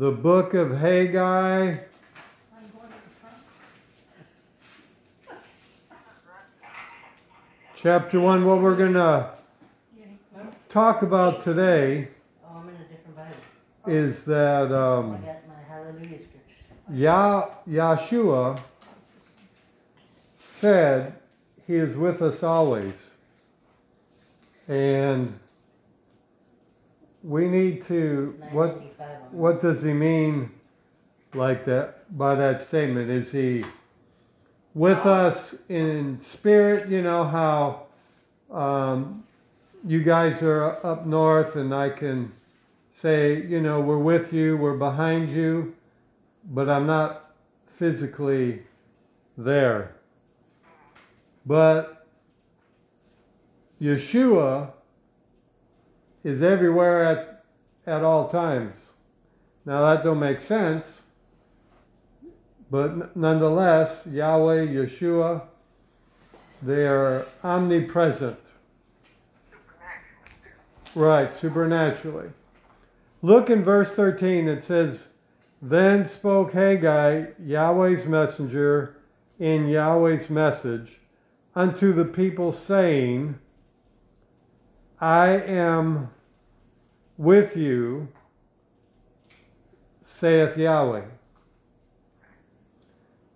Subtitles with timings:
[0.00, 1.60] the book of Haggai.
[1.60, 3.36] I'm going to the front.
[7.76, 9.30] Chapter 1, what we're going to
[10.70, 12.08] talk about today
[12.42, 13.94] Oh, I'm in a different Bible.
[13.94, 16.94] is that um, got my Halleluyah scriptures.
[16.94, 18.58] Yah, Yahshua
[20.38, 21.12] said
[21.66, 22.94] he is with us always.
[24.66, 25.38] And
[27.22, 29.32] we need to, what, 995 on it.
[29.32, 30.50] what does he mean
[31.34, 33.10] like that, by that statement?
[33.10, 33.64] Is he
[34.74, 36.88] with us in spirit?
[36.88, 37.86] You know how
[38.54, 39.24] um,
[39.86, 42.32] you guys are up north and I can
[43.00, 45.74] say, you know, we're with you, we're behind you,
[46.50, 47.34] but I'm not
[47.78, 48.62] physically
[49.36, 49.96] there.
[51.46, 52.06] But
[53.80, 54.70] Yeshua
[56.24, 57.44] is everywhere at,
[57.86, 58.74] at all times.
[59.64, 60.86] Now that don't make sense,
[62.70, 65.42] but nonetheless, Yahweh, Yeshua,
[66.62, 68.38] they are omnipresent.
[70.94, 72.30] Right, supernaturally.
[73.22, 75.08] Look in verse 13, it says,
[75.60, 78.96] Then spoke Haggai, Yahweh's messenger,
[79.38, 81.00] in Yahweh's message,
[81.54, 83.38] unto the people, saying,
[85.00, 86.10] I am
[87.16, 88.08] with you,
[90.04, 91.04] saith Yahweh.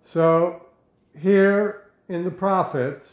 [0.05, 0.61] So
[1.19, 3.09] here in the prophets,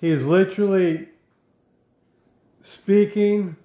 [0.00, 1.08] he is literally
[2.62, 3.56] speaking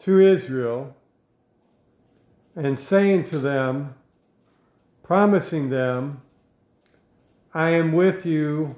[0.00, 0.94] to Israel
[2.54, 3.94] and saying to them,
[5.02, 6.20] promising them,
[7.54, 8.76] I am with you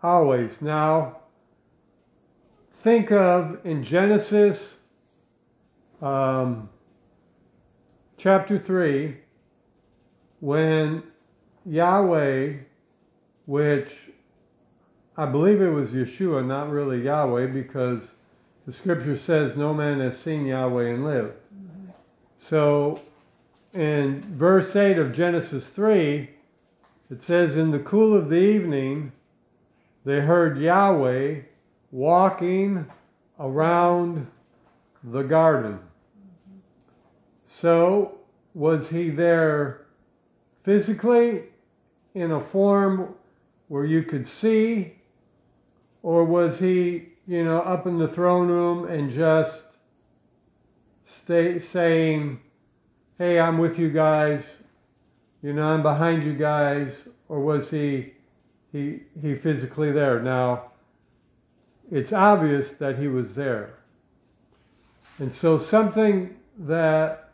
[0.00, 0.62] always.
[0.62, 1.21] Now,
[2.82, 4.76] think of in Genesis
[6.00, 6.68] um,
[8.18, 9.16] chapter 3
[10.40, 11.04] when
[11.64, 12.54] Yahweh,
[13.46, 13.92] which
[15.16, 18.00] I believe it was Yeshua, not really Yahweh, because
[18.66, 21.34] the scripture says no man has seen Yahweh and lived.
[22.40, 23.00] So
[23.74, 26.28] in verse 8 of Genesis 3,
[27.12, 29.12] it says, In the cool of the evening,
[30.04, 31.42] they heard Yahweh
[31.92, 32.86] walking
[33.38, 34.26] around
[35.04, 35.78] the garden.
[37.60, 38.18] So,
[38.54, 39.86] was he there
[40.64, 41.44] physically
[42.14, 43.14] in a form
[43.68, 44.94] where you could see,
[46.02, 49.62] or was he, you know, up in the throne room and just
[51.04, 52.40] stay saying,
[53.18, 54.42] "Hey, I'm with you guys,"
[55.42, 58.14] you know, I'm behind you guys, or was he,
[58.72, 60.20] he, he physically there?
[60.20, 60.71] Now,
[61.92, 63.74] it's obvious that he was there,
[65.20, 67.30] and so something that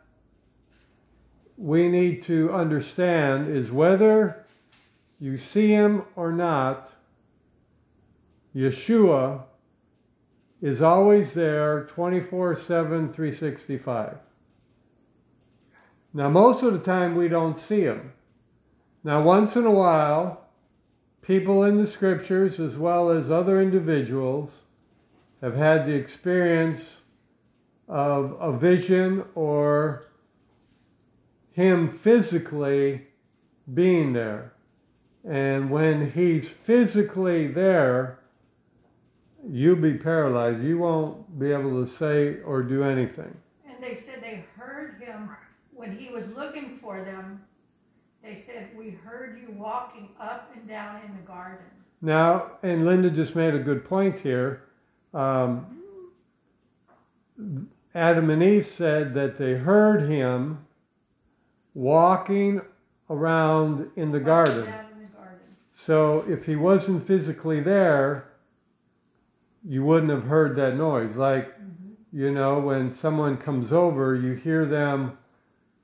[1.57, 4.45] we need to understand is whether
[5.19, 6.91] you see him or not,
[8.55, 9.43] Yeshua
[10.61, 14.17] is always there 24 7, 365.
[16.13, 18.13] Now, most of the time we don't see him.
[19.03, 20.48] Now, once in a while,
[21.29, 24.61] people in the scriptures, as well as other individuals,
[25.41, 26.81] have had the experience
[27.87, 30.07] of a vision or
[31.51, 33.05] him physically
[33.75, 34.53] being there.
[35.23, 38.17] And when he's physically there,
[39.47, 40.63] you'll be paralyzed.
[40.63, 43.37] You won't be able to say or do anything.
[43.69, 45.29] And they said they heard him
[45.75, 47.43] when he was looking for them.
[48.23, 51.65] They said, We heard you walking up and down in the garden.
[52.01, 54.63] Now, and Linda just made a good point here.
[55.13, 55.77] Um,
[57.95, 60.65] Adam and Eve said that they heard him
[61.73, 62.61] walking
[63.09, 64.59] around in the garden.
[64.59, 65.39] In the garden.
[65.71, 68.29] So if he wasn't physically there,
[69.67, 71.15] you wouldn't have heard that noise.
[71.15, 71.53] Like,
[72.13, 75.17] you know, when someone comes over, you hear them,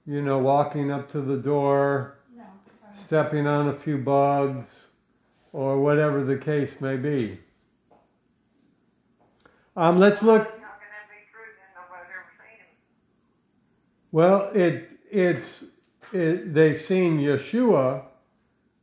[0.06, 2.18] you know, walking up to the door,
[3.04, 4.66] stepping on a few bugs,
[5.54, 7.38] or whatever the case may be.
[9.78, 10.44] Um, let's look.
[10.44, 12.76] How can that be true then nobody's ever seen him?
[14.12, 15.66] Well, it it's
[16.14, 18.04] it, they've seen Yeshua,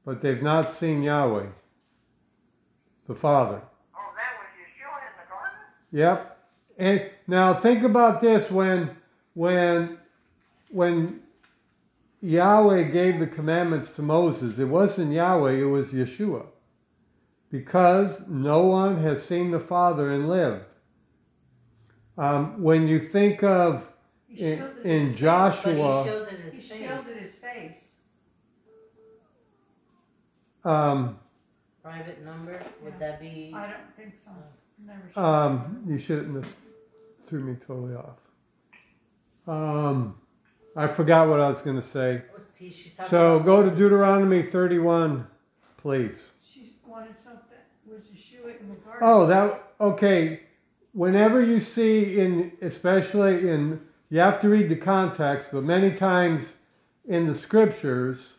[0.05, 1.47] but they've not seen Yahweh,
[3.09, 3.61] the Father.
[3.94, 5.59] Oh, that was Yeshua in the garden?
[5.93, 6.38] Yep.
[6.79, 8.91] And now think about this when
[9.35, 9.99] when
[10.70, 11.20] when
[12.23, 16.47] Yahweh gave the commandments to Moses, it wasn't Yahweh, it was Yeshua.
[17.51, 20.65] Because no one has seen the Father and lived.
[22.17, 23.87] Um, when you think of
[24.29, 25.13] He in, in his face.
[25.15, 26.79] He Joshua, shielded He his face.
[26.79, 27.95] shielded his face.
[30.65, 31.19] um,
[31.83, 32.53] Private number,
[32.85, 32.99] would Yeah.
[33.01, 33.53] that be?
[33.55, 34.31] I don't think so.
[34.87, 36.57] Never um, you shouldn't have
[37.27, 38.19] threw me totally off.
[39.49, 40.17] Um,
[40.75, 42.23] I forgot what I was going to say.
[42.33, 45.27] What's he, she's talking So go to Deuteronomy 31,
[45.77, 46.15] please.
[46.43, 49.01] She wanted something, was Yeshua in the garden?
[49.03, 50.41] Oh, that okay.
[50.95, 56.47] Whenever you see in, especially in, you have to read the context, but many times
[57.07, 58.35] in the scriptures,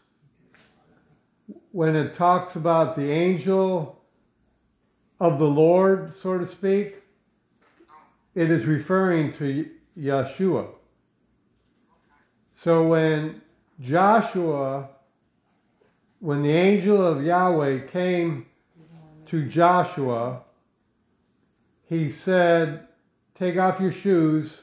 [1.71, 3.99] when it talks about the angel
[5.19, 6.95] of the Lord, so to speak,
[8.35, 10.67] it is referring to Yeshua.
[12.63, 13.41] So when
[13.81, 14.87] Joshua,
[16.21, 18.45] when the angel of Yahweh came
[19.25, 20.43] to Joshua,
[21.89, 22.87] he said,
[23.35, 24.61] Take off your shoes,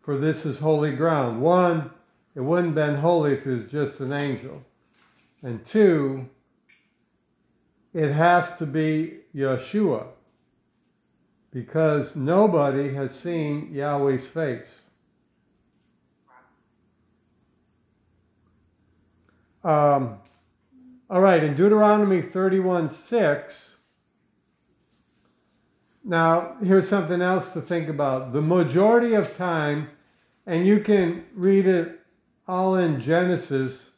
[0.00, 1.42] for this is holy ground.
[1.42, 1.90] One,
[2.34, 4.62] it wouldn't have been holy if it was just an angel.
[5.42, 6.30] And two,
[7.92, 10.06] it has to be Yeshua,
[11.50, 14.80] because nobody has seen Yahweh's face.
[19.64, 20.18] Um,
[21.08, 23.72] all right, in Deuteronomy 31 6,
[26.04, 28.32] now, here's something else to think about.
[28.32, 29.88] The majority of time,
[30.46, 32.00] and you can read it
[32.48, 33.90] all in Genesis,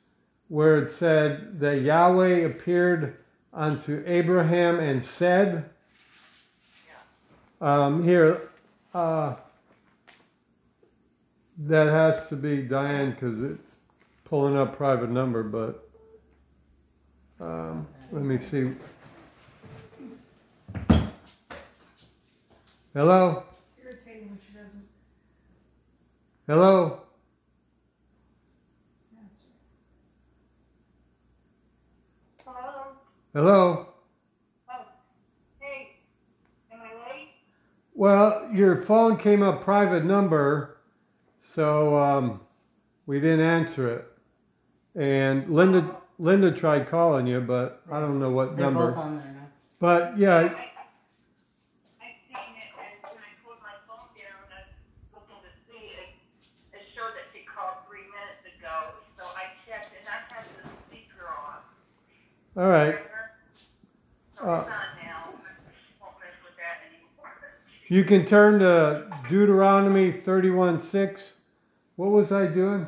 [0.49, 3.17] where it said that Yahweh appeared
[3.55, 5.71] unto Abraham and said,
[7.61, 8.51] um, here,
[8.93, 9.35] uh,
[11.57, 13.74] that has to be Diane because it's
[14.25, 15.89] pulling up private number, but
[17.41, 18.73] um, let me see.
[22.95, 23.43] Hello?
[23.51, 24.85] It's irritating when she doesn't
[26.47, 27.01] Hello?
[32.45, 32.85] Hello?
[33.35, 33.89] Hello?
[34.71, 34.85] Oh,
[35.59, 35.97] hey,
[36.73, 37.29] am I late?
[37.95, 40.77] Well, your phone came up private number,
[41.55, 42.41] so um,
[43.07, 44.14] we didn't answer it.
[44.97, 48.91] And Linda Linda tried calling you, but I don't know what They're number.
[48.93, 49.47] both on there now.
[49.81, 50.59] But yeah, I, I seen it,
[51.99, 52.15] and
[53.03, 54.63] when I put my phone down, I
[55.13, 56.15] was looking to see it.
[56.73, 60.69] It showed that she called three minutes ago, so I checked, and I had the
[60.89, 61.59] speaker on.
[62.63, 62.95] all right.
[64.39, 65.35] So Uh, it's on now.
[66.01, 67.35] Won't mess with that anymore.
[67.89, 71.33] You can turn to Deuteronomy 31 6.
[71.97, 72.87] What was I doing?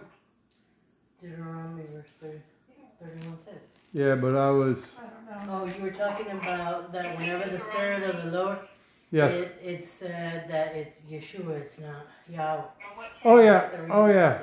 [1.23, 2.39] Deuteronomy verse 30,
[3.01, 3.55] 31 says.
[3.97, 4.77] Yeah, but I was.
[4.99, 5.63] I don't know.
[5.63, 8.59] Oh, you were talking about that whenever the Spirit of the Lord,
[9.11, 9.33] Yes.
[9.33, 12.61] it, it said that it's Yeshua, it's not Yahweh.
[13.25, 13.71] Oh, yeah.
[13.91, 14.43] Oh, yeah.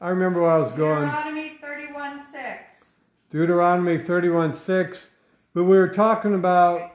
[0.00, 1.06] I remember where I was going.
[1.06, 2.92] Deuteronomy thirty-one six.
[3.32, 5.08] Deuteronomy 31 6.
[5.52, 6.92] But we were talking about,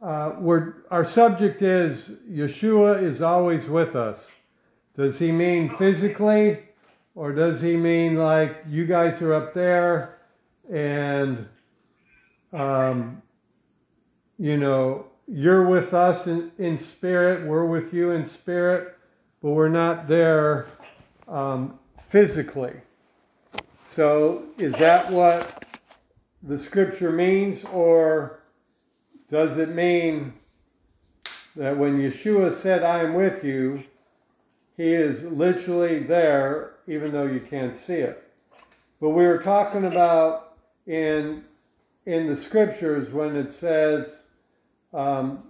[0.00, 4.24] uh, we're, our subject is Yeshua is always with us.
[4.96, 6.60] Does he mean physically,
[7.16, 10.17] or does he mean like you guys are up there
[10.70, 11.46] and,
[12.52, 13.22] um,
[14.38, 18.96] you know, you're with us in, in spirit, we're with you in spirit,
[19.42, 20.66] but we're not there
[21.28, 21.78] um,
[22.08, 22.74] physically?
[23.90, 25.66] So is that what
[26.42, 28.40] the scripture means, or
[29.30, 30.32] does it mean
[31.56, 33.82] that when Yeshua said, I am with you,
[34.76, 38.24] he is literally there, even though you can't see it?
[39.00, 40.47] But we were talking about
[40.88, 41.44] in
[42.06, 44.22] in the scriptures when it says
[44.94, 45.42] um,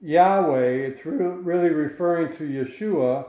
[0.00, 3.26] Yahweh, it's re- really referring to Yeshua.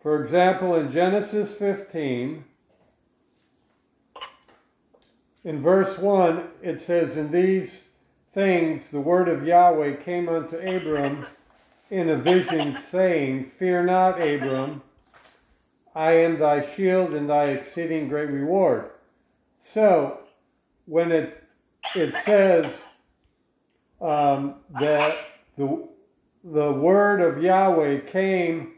[0.00, 2.44] For example, in Genesis 15,
[5.44, 7.84] in verse 1, it says, In these
[8.32, 11.24] things the word of Yahweh came unto Abram
[11.90, 14.82] in a vision, saying, Fear not, Abram,
[15.94, 18.90] I am thy shield and thy exceeding great reward.
[19.60, 20.20] So,
[20.90, 21.40] when it,
[21.94, 22.82] it says
[24.00, 25.18] um, that
[25.56, 25.86] the,
[26.42, 28.72] the word of Yahweh came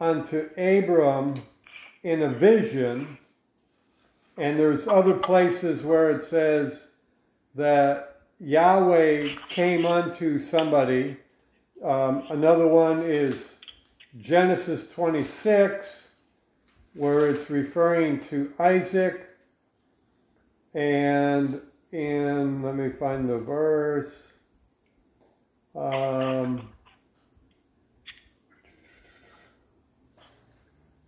[0.00, 1.34] unto Abram
[2.02, 3.16] in a vision,
[4.36, 6.88] and there's other places where it says
[7.54, 11.16] that Yahweh came unto somebody.
[11.84, 13.50] Um, another one is
[14.18, 16.08] Genesis 26,
[16.94, 19.28] where it's referring to Isaac.
[20.74, 21.60] And
[21.92, 24.12] in, let me find the verse.
[25.76, 26.68] Um,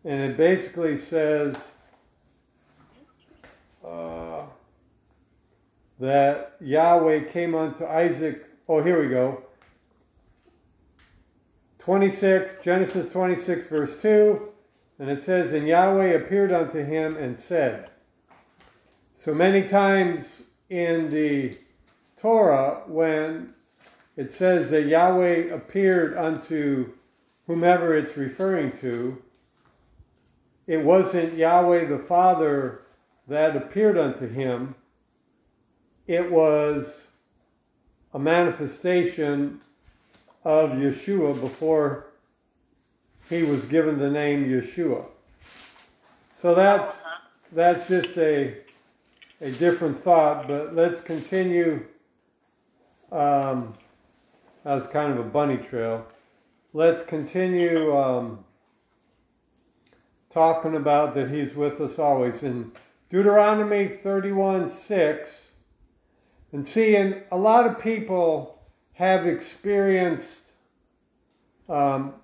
[0.05, 1.73] and it basically says
[3.85, 4.43] uh,
[5.99, 8.45] that Yahweh came unto Isaac.
[8.69, 9.43] Oh, here we go.
[11.79, 14.49] 26, Genesis 26, verse 2,
[14.99, 17.91] and it says, And Yahweh appeared unto him and said,
[19.19, 20.25] So many times
[20.71, 21.57] in the
[22.21, 23.55] Torah, when
[24.17, 26.93] it says that Yahweh appeared unto
[27.47, 29.23] whomever it's referring to,
[30.67, 32.83] it wasn't Yahweh the Father
[33.29, 34.75] that appeared unto him,
[36.07, 37.09] it was
[38.15, 39.61] a manifestation
[40.45, 42.07] of Yeshua before
[43.29, 45.07] he was given the name Yeshua.
[46.35, 47.19] So that's uh-huh.
[47.53, 48.66] that's just a
[49.41, 51.85] a different thought, but let's continue.
[53.13, 53.75] Um,
[54.65, 56.07] that was kind of a bunny trail.
[56.73, 58.45] Let's continue um,
[60.33, 62.73] talking about that He's with us always in
[63.11, 65.31] Deuteronomy 31 6.
[66.53, 68.59] And seeing a lot of people
[68.95, 70.53] have experienced
[71.69, 72.15] um,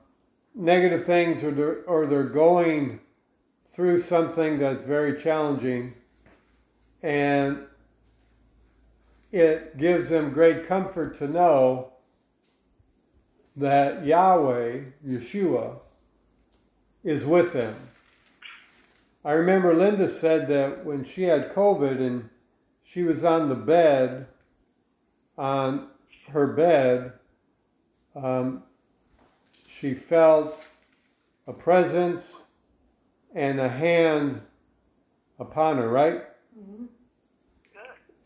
[0.54, 3.00] negative things or they're, or they're going
[3.72, 5.94] through something that's very challenging
[7.02, 7.58] and
[9.32, 11.92] it gives them great comfort to know
[13.56, 15.78] that Yahweh, Yeshua,
[17.02, 17.74] is with them.
[19.24, 22.28] I remember Linda said that when she had COVID and
[22.82, 24.26] she was on the bed,
[25.38, 25.88] on
[26.30, 27.12] her bed,
[28.14, 28.62] um,
[29.68, 30.60] she felt
[31.46, 32.40] a presence
[33.34, 34.40] and a hand
[35.38, 36.24] upon her, right?
[36.58, 36.88] Mhm.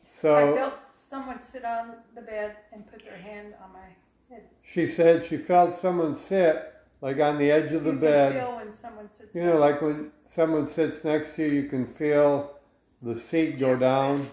[0.05, 3.89] So I felt someone sit on the bed and put their hand on my
[4.31, 4.49] head.
[4.63, 8.33] she said she felt someone sit like on the edge of the you bed.
[8.33, 9.35] can feel when someone sits.
[9.35, 9.61] You know, down.
[9.61, 12.59] like when someone sits next to you, you can feel
[13.03, 14.27] the seat go down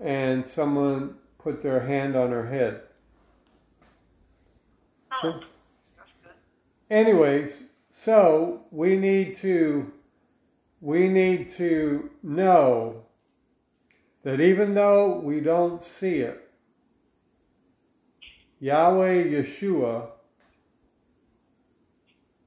[0.00, 2.82] and someone put their hand on her head.
[5.22, 5.40] Oh,
[5.96, 6.32] that's good.
[6.90, 7.54] Anyways,
[7.90, 9.92] so we need to
[10.86, 13.02] we need to know
[14.22, 16.48] that even though we don't see it,
[18.60, 20.10] Yahweh Yeshua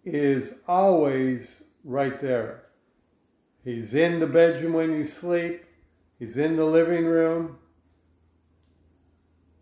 [0.05, 2.63] is always right there.
[3.65, 5.65] He's in the bedroom when you sleep.
[6.17, 7.57] He's in the living room.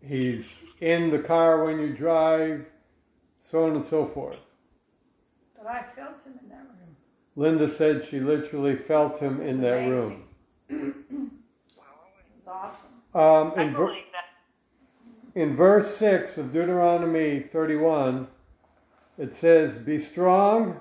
[0.00, 0.46] He's
[0.80, 2.64] in the car when you drive,
[3.40, 4.38] so on and so forth.
[5.56, 6.47] But I felt him.
[7.38, 10.24] Linda said she literally felt him in that amazing.
[10.68, 11.38] room.
[11.78, 11.84] Wow.
[12.18, 12.90] It awesome.
[13.14, 15.40] Um, I in, ver- believe that.
[15.40, 18.26] in verse 6 of Deuteronomy 31,
[19.18, 20.80] it says, Be strong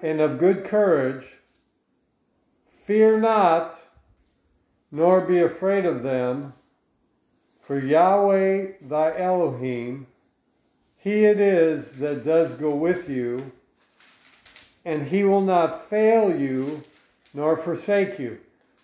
[0.00, 1.26] and of good courage,
[2.82, 3.78] fear not,
[4.90, 6.54] nor be afraid of them,
[7.60, 10.06] for Yahweh thy Elohim,
[10.96, 13.52] he it is that does go with you,
[14.84, 16.82] and he will not fail you
[17.34, 18.38] nor forsake you.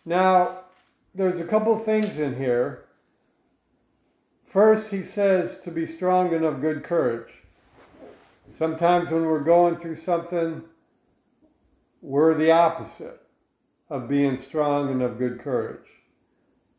[0.04, 0.60] Now,
[1.14, 2.84] there's a couple things in here.
[4.44, 7.42] First, he says to be strong and of good courage.
[8.56, 10.62] Sometimes when we're going through something,
[12.00, 13.20] we're the opposite
[13.90, 15.88] of being strong and of good courage.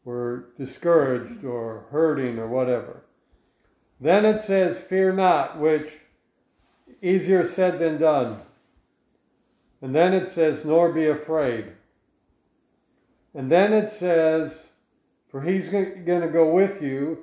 [0.06, 3.04] We're discouraged or hurting or whatever.
[4.00, 5.92] Then it says, Fear not, which
[7.02, 8.42] easier said than done.
[9.81, 11.74] And then it says, Nor be afraid.
[13.34, 14.69] And then it says,
[15.27, 17.19] For he's going to go with you.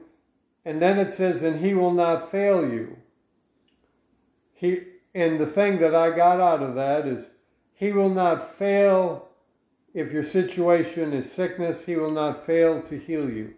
[0.64, 2.96] And then it says, And he will not fail you.
[4.54, 4.82] He,
[5.14, 7.30] and the thing that I got out of that is,
[7.74, 9.28] He will not fail
[9.92, 13.54] if your situation is sickness, He will not fail to heal you.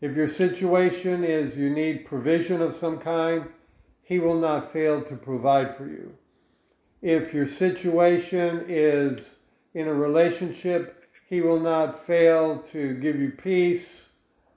[0.00, 3.48] If your situation is you need provision of some kind,
[4.02, 6.14] He will not fail to provide for you.
[7.00, 9.36] If your situation is
[9.74, 14.08] in a relationship, He will not fail to give you peace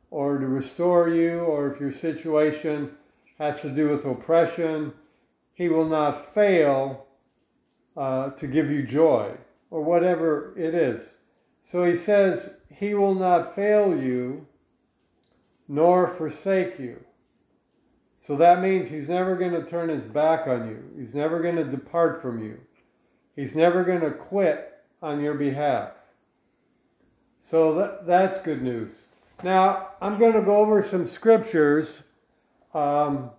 [0.09, 2.91] or to restore you, or if your situation
[3.37, 4.93] has to do with oppression,
[5.53, 7.05] He will not fail
[7.95, 9.31] uh, to give you joy
[9.69, 11.13] or whatever it is.
[11.63, 14.47] So he says, He will not fail you
[15.67, 17.03] nor forsake you.
[18.21, 21.55] So that means He's never going to turn His back on you, He's never going
[21.57, 22.59] to depart from you,
[23.35, 25.91] He's never going to quit on your behalf.
[27.43, 28.93] So that, that's good news.
[29.43, 32.03] Now, I'm going to go over some scriptures,
[32.75, 33.31] um,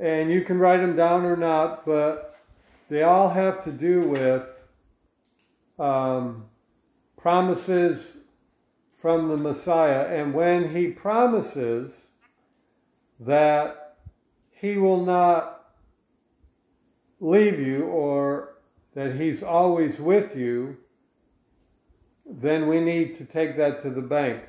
[0.00, 2.38] and you can write them down or not, but
[2.90, 4.46] they all have to do with
[5.78, 6.44] um,
[7.16, 8.18] promises
[9.00, 10.06] from the Messiah.
[10.14, 12.08] And when he promises
[13.18, 13.91] that
[14.62, 15.72] he will not
[17.18, 18.54] leave you or
[18.94, 20.76] that he's always with you,
[22.24, 24.44] then we need to take that to the bank.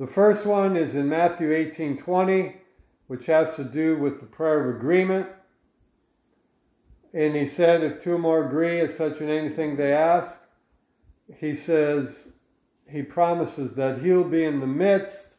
[0.00, 2.56] The first one is in Matthew 18 20,
[3.06, 5.28] which has to do with the prayer of agreement.
[7.14, 10.40] And he said, If two or more agree as such in anything they ask,
[11.38, 12.32] he says,
[12.88, 15.34] he promises that he'll be in the midst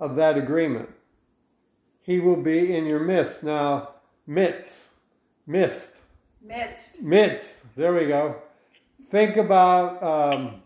[0.00, 0.90] of that agreement.
[2.06, 3.42] He will be in your midst.
[3.42, 3.96] Now,
[4.28, 4.90] midst,
[5.44, 5.96] mist,
[6.40, 7.02] Midst.
[7.02, 7.74] midst.
[7.74, 8.36] There we go.
[9.10, 10.62] Think about um,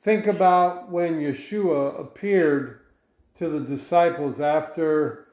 [0.00, 2.80] think about when Yeshua appeared
[3.38, 5.28] to the disciples after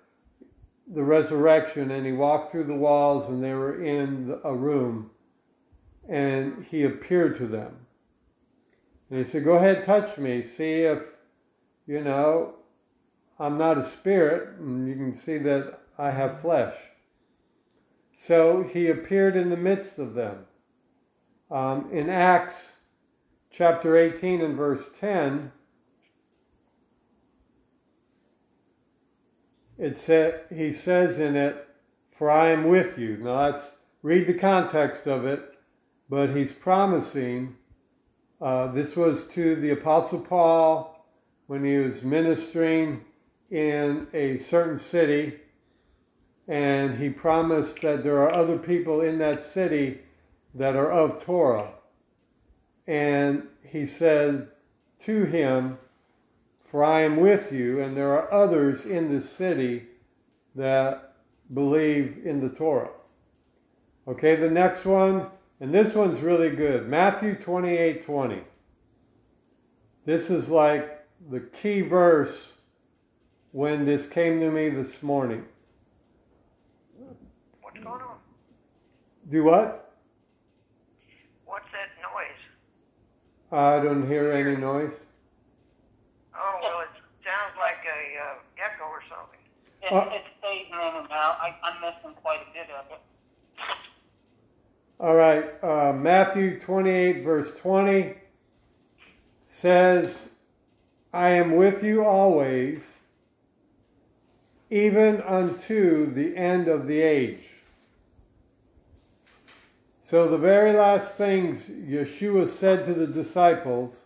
[0.93, 5.09] the resurrection, and he walked through the walls, and they were in a room,
[6.07, 7.75] and he appeared to them.
[9.09, 10.43] And he said, Go ahead, touch me.
[10.43, 11.07] See if,
[11.87, 12.56] you know,
[13.39, 14.57] I'm not a spirit.
[14.59, 16.75] And you can see that I have flesh.
[18.19, 20.45] So he appeared in the midst of them.
[21.49, 22.73] Um, in Acts
[23.51, 25.51] chapter 18 and verse 10,
[29.77, 31.67] it said, he says in it,
[32.11, 33.17] For I am with you.
[33.17, 35.53] Now let's read the context of it,
[36.09, 37.55] but he's promising
[38.39, 41.05] uh, this was to the Apostle Paul
[41.47, 43.03] when he was ministering
[43.49, 45.39] in a certain city,
[46.47, 49.99] and he promised that there are other people in that city
[50.53, 51.73] that are of Torah.
[52.85, 54.47] And he said
[55.05, 55.77] to him,
[56.63, 59.87] For I am with you, and there are others in this city
[60.55, 61.15] that
[61.53, 62.91] believe in the Torah.
[64.07, 65.27] Okay, the next one
[65.59, 66.87] and this one's really good.
[66.87, 68.41] Matthew 28 20.
[70.05, 72.53] This is like the key verse
[73.57, 75.43] when this came to me this morning.
[77.63, 78.17] What's going on?
[79.31, 79.95] Do what?
[81.43, 82.39] What's that noise?
[83.51, 84.93] I don't hear any noise.
[86.35, 89.39] Oh, well, it sounds like a uh, echo or something.
[89.81, 91.39] It, Uh, it's fading in and out.
[91.41, 93.01] I, I'm missing quite a bit of it.
[94.99, 98.17] All right, uh, Matthew 28, verse 20
[99.47, 100.29] says,
[101.11, 102.83] I am with you always,
[104.69, 107.49] even unto the end of the age.
[110.01, 114.05] So, the very last things Yeshua said to the disciples,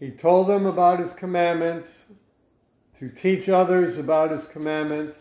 [0.00, 1.90] he told them about his commandments,
[2.98, 5.16] to teach others about his commandments,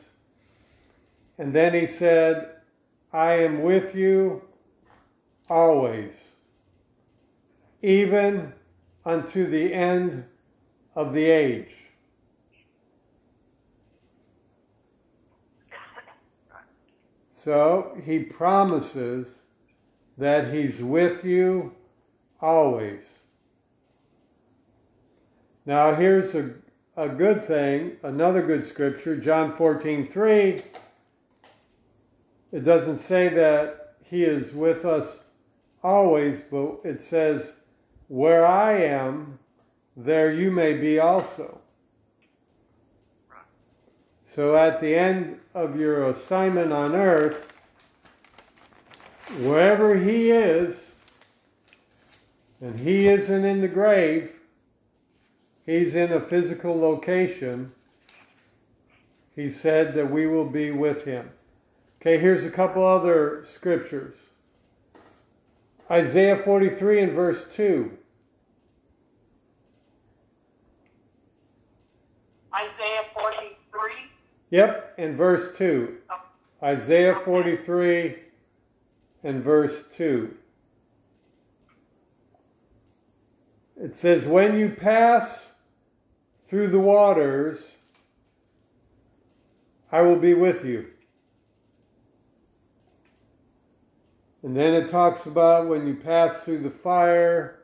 [1.38, 2.50] and then he said,
[3.12, 4.42] I am with you
[5.50, 6.14] always,
[7.82, 8.54] even
[9.06, 10.26] unto the end
[10.96, 11.76] of the age.
[17.44, 19.40] So he promises
[20.18, 21.74] that he's with you
[22.40, 23.04] always.
[25.66, 26.52] Now here's a,
[26.96, 30.60] a good thing, another good scripture, John 14, 3.
[32.54, 35.24] It doesn't say that he is with us
[35.84, 37.52] always, but it says,
[38.08, 39.38] Where I am,
[39.98, 41.60] there you may be also.
[44.34, 47.54] So at the end of your assignment on earth,
[49.38, 50.96] wherever he is,
[52.60, 54.32] and he isn't in the grave,
[55.68, 57.74] he's in a physical location,
[59.36, 61.30] he said that we will be with him.
[62.02, 64.16] Okay, here's a couple other scriptures.
[65.92, 67.96] Isaiah 43 and verse 2.
[72.52, 74.10] Isaiah 43.
[74.54, 75.98] Yep, and verse 2.
[76.62, 78.20] Isaiah 43
[79.24, 80.32] and verse 2.
[83.82, 85.54] It says, When you pass
[86.48, 87.68] through the waters,
[89.92, 90.86] I will be with you.
[94.44, 97.64] And then it talks about when you pass through the fire,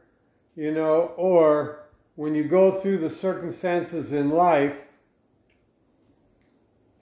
[0.55, 1.83] you know, or
[2.15, 4.88] when you go through the circumstances in life,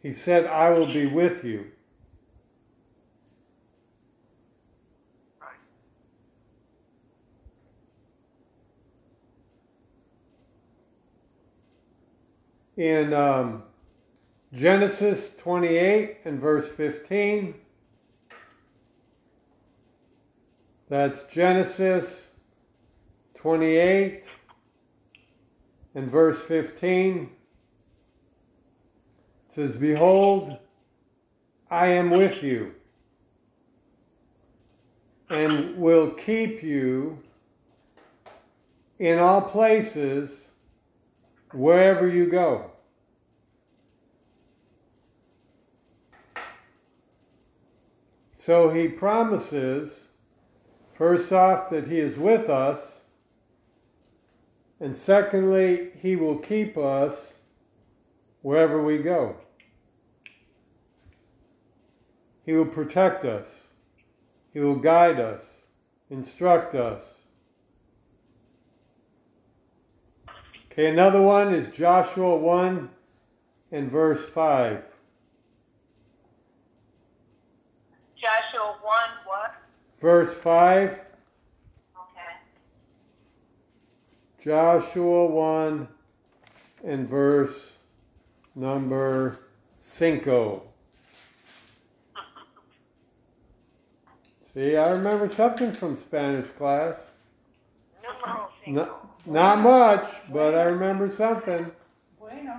[0.07, 1.65] he said, I will be with you.
[12.77, 13.63] In um,
[14.53, 17.53] Genesis 28 and verse 15,
[20.87, 22.29] That's Genesis
[23.35, 24.23] 28
[25.95, 27.36] and verse 15.
[29.57, 30.55] Says, Behold,
[31.71, 32.75] I am with you
[35.31, 37.23] and will keep you
[38.99, 40.49] in all places
[41.53, 42.69] wherever you go.
[48.35, 50.09] So he promises,
[50.93, 53.01] first off, that he is with us,
[54.79, 57.37] and secondly, he will keep us
[58.43, 59.37] wherever we go.
[62.47, 63.45] He will protect us.
[64.53, 65.43] He will guide us,
[66.09, 67.23] instruct us.
[70.71, 72.89] Okay, another one is Joshua 1
[73.73, 74.81] and verse 5.
[78.15, 79.55] Joshua one, what?
[79.99, 81.01] Verse 5, Okay.
[84.41, 85.87] Joshua 1
[86.85, 87.73] and verse
[88.55, 89.37] number
[89.79, 90.66] 5.
[94.57, 96.95] See, I remember something from Spanish class.
[98.01, 98.81] Numero cinco.
[98.81, 101.69] Not, not much, but I remember something.
[102.19, 102.57] Bueno.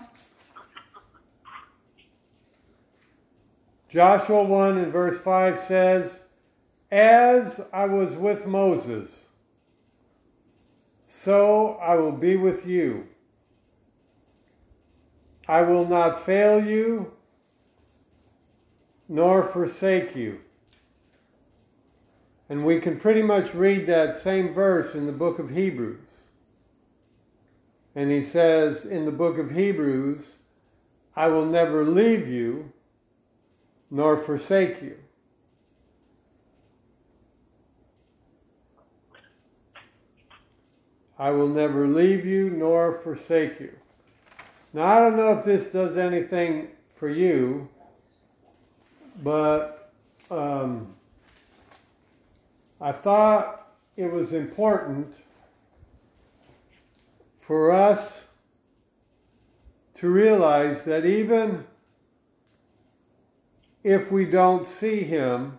[3.88, 6.20] Joshua 1 and verse 5 says,
[6.92, 9.26] As I was with Moses,
[11.04, 13.08] so I will be with you.
[15.48, 17.10] I will not fail you
[19.08, 20.38] nor forsake you.
[22.48, 26.00] And we can pretty much read that same verse in the book of Hebrews.
[27.94, 30.36] And he says in the book of Hebrews,
[31.16, 32.72] I will never leave you
[33.90, 34.96] nor forsake you.
[41.18, 43.74] I will never leave you nor forsake you.
[44.72, 47.68] Now, I don't know if this does anything for you,
[49.22, 49.92] but
[50.30, 50.94] um,
[52.80, 55.12] I thought it was important
[57.40, 58.26] for us
[59.94, 61.66] to realize that even
[63.82, 65.58] if we don't see him,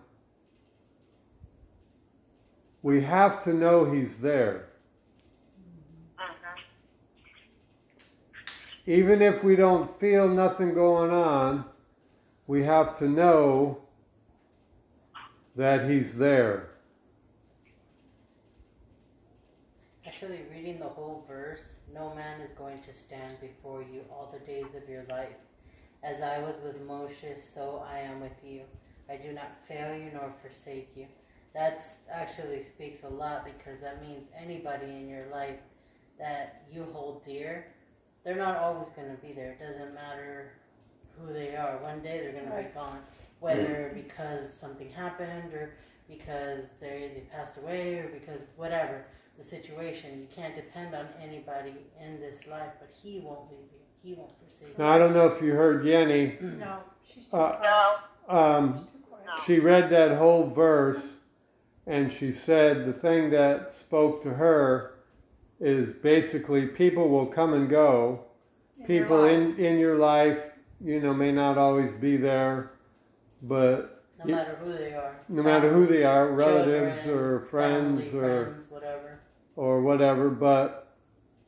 [2.82, 4.70] we have to know he's there.
[6.16, 6.58] Mhm.
[8.86, 11.66] Even if we don't feel nothing going on,
[12.46, 13.82] we have to know
[15.54, 16.69] that he's there.
[20.20, 21.62] Actually, reading the whole verse,
[21.94, 25.32] no man is going to stand before you all the days of your life.
[26.02, 28.60] As I was with Moshe, so I am with you.
[29.08, 31.06] I do not fail you nor forsake you.
[31.54, 35.60] That's actually speaks a lot because that means anybody in your life
[36.18, 37.68] that you hold dear,
[38.22, 39.52] they're not always going to be there.
[39.52, 40.52] It doesn't matter
[41.18, 41.78] who they are.
[41.78, 43.00] One day they're going to be gone,
[43.38, 45.76] whether because something happened or
[46.10, 49.06] because they they passed away or because whatever
[49.40, 50.20] the situation.
[50.20, 51.72] You can't depend on anybody
[52.04, 53.78] in this life, but He won't leave you.
[54.02, 54.74] He won't forsake you.
[54.78, 56.40] Now, I don't know if you heard Yenny.
[56.58, 57.62] No, she's too Uh, quiet.
[58.28, 59.24] No, Um, She's too quiet.
[59.26, 59.32] no.
[59.44, 61.16] she read that whole verse
[61.86, 64.94] and she said the thing that spoke to her
[65.58, 68.20] is basically people will come and go.
[68.78, 69.32] In People life.
[69.32, 72.70] in, in your life, you know, may not always be there,
[73.42, 75.16] but No matter who they are.
[75.28, 79.09] no matter who they are, relatives Children, or friends family, or friends, whatever.
[79.60, 80.96] Or whatever, but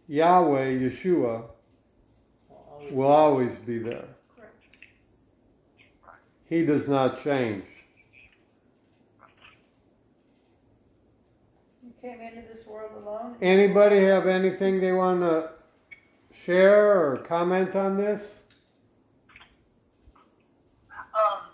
[0.07, 1.44] Yahweh, Yeshua,
[2.90, 4.05] will always be there.
[6.44, 7.64] He does not change.
[11.83, 13.37] You came into this world alone.
[13.40, 15.48] Anybody have anything they want to
[16.35, 18.40] share or comment on this?
[20.90, 21.48] Um,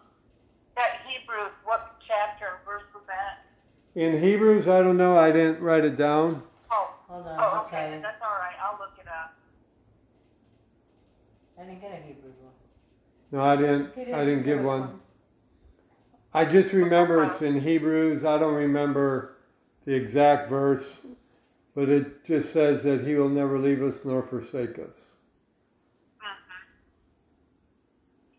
[0.74, 3.46] that Hebrews, what chapter and verse was that?
[3.98, 6.40] In Hebrews, I don't know, I didn't write it down.
[6.70, 8.54] Oh, Hold on, oh, I'll okay, that's all right.
[8.62, 9.34] I'll look it up.
[11.58, 12.52] I didn't get a Hebrew one.
[13.32, 15.00] No, I didn't, He I didn't give us one.
[16.32, 18.24] I just remember it's in Hebrews.
[18.24, 19.38] I don't remember
[19.84, 20.98] the exact verse,
[21.74, 24.94] but it just says that he will never leave us nor forsake us.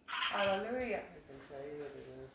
[0.06, 0.70] Hallelujah.
[0.70, 2.30] I can tell you what it is.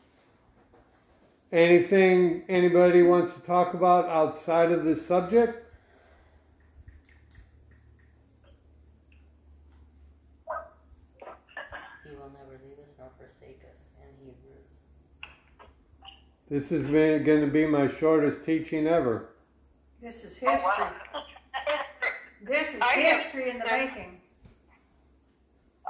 [1.54, 5.64] Anything anybody wants to talk about outside of this subject?
[12.04, 14.78] He will never leave us nor forsake us in Hebrews.
[16.50, 19.30] This is going to be my shortest teaching ever.
[20.02, 20.64] This is Oh, history.
[20.64, 20.92] wow.
[22.42, 24.20] This is I have- history in the making.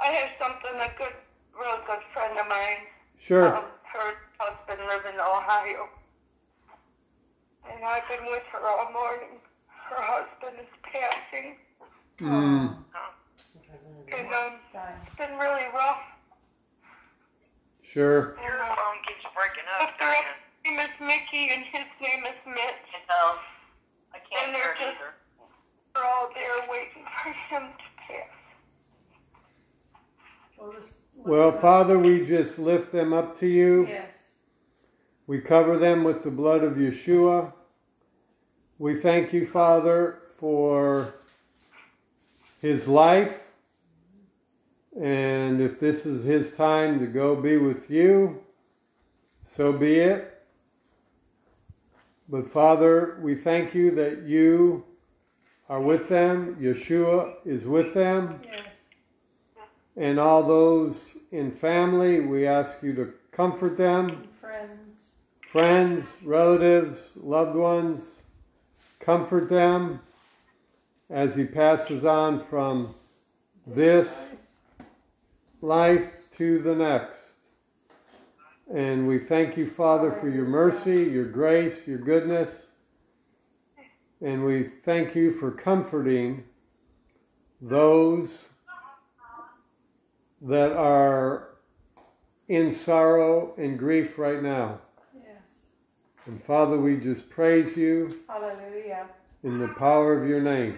[0.01, 1.13] I have something, a good,
[1.59, 3.55] real good friend of mine, Sure.
[3.57, 5.85] um, her husband lives in Ohio.
[7.69, 9.37] And I've been with her all morning.
[9.69, 11.57] Her husband is passing,
[12.17, 12.77] Mm,
[14.07, 14.53] and um,
[15.05, 15.99] it's been really rough.
[17.83, 18.37] sure.
[18.41, 19.91] Your phone keeps breaking up.
[19.91, 20.15] But their
[20.63, 22.87] name is Mickey, and his name is Mitch.
[23.09, 23.35] No,
[24.13, 24.97] I And they're just,
[25.93, 28.31] they're all there waiting for him to pass.
[30.57, 30.73] Well,
[31.17, 33.87] Well, Father, we just lift them up to you.
[33.89, 34.14] Yes.
[35.27, 37.51] We cover them with the blood of Yeshua.
[38.77, 41.15] We thank you, Father, for
[42.61, 43.41] his life.
[44.99, 48.41] And if this is his time to go be with you,
[49.43, 50.43] so be it.
[52.29, 54.83] But Father, we thank you that you
[55.69, 56.57] are with them.
[56.61, 58.39] Yeshua is with them.
[58.43, 58.75] Yes.
[59.97, 64.27] And all those in family, we ask you to comfort them
[65.55, 66.05] friends.
[66.21, 68.19] relatives, loved ones,
[68.99, 70.01] comfort them
[71.09, 72.93] as he passes on from
[73.65, 74.35] this
[75.61, 77.19] life to the next.
[78.69, 82.65] And we thank you, Father, for your mercy, your grace, your goodness.
[84.19, 86.43] And we thank you for comforting
[87.61, 88.49] those
[90.41, 91.51] that are
[92.49, 94.81] in sorrow and grief right now.
[96.25, 99.05] And Father, we just praise you Hallelujah.
[99.43, 100.77] in the power of your name.